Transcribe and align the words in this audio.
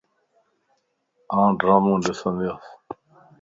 آن 1.37 1.49
ڊرامو 1.59 1.93
ڏندياس 2.05 2.63